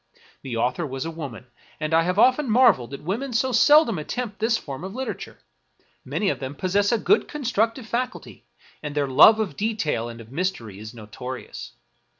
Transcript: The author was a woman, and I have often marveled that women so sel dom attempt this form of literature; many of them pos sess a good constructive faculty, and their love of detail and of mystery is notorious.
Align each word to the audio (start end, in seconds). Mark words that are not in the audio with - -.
The 0.41 0.57
author 0.57 0.83
was 0.83 1.05
a 1.05 1.11
woman, 1.11 1.45
and 1.79 1.93
I 1.93 2.01
have 2.01 2.17
often 2.17 2.49
marveled 2.49 2.89
that 2.89 3.03
women 3.03 3.33
so 3.33 3.51
sel 3.51 3.85
dom 3.85 3.99
attempt 3.99 4.39
this 4.39 4.57
form 4.57 4.83
of 4.83 4.95
literature; 4.95 5.37
many 6.03 6.29
of 6.29 6.39
them 6.39 6.55
pos 6.55 6.71
sess 6.73 6.91
a 6.91 6.97
good 6.97 7.27
constructive 7.27 7.85
faculty, 7.85 8.43
and 8.81 8.95
their 8.95 9.07
love 9.07 9.39
of 9.39 9.55
detail 9.55 10.09
and 10.09 10.19
of 10.19 10.31
mystery 10.31 10.79
is 10.79 10.91
notorious. 10.95 11.73